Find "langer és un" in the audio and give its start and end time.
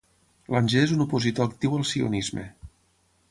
0.53-1.03